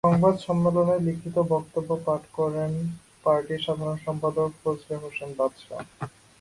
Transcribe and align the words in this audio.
সংবাদ 0.07 0.35
সম্মেলনে 0.39 0.95
লিখিত 1.07 1.35
বক্তব্য 1.53 1.89
পাঠ 2.05 2.21
করেন 2.37 2.71
পার্টির 3.23 3.63
সাধারণ 3.65 3.97
সম্পাদক 4.05 4.49
ফজলে 4.61 4.95
হোসেন 5.03 5.29
বাদশা। 5.37 5.77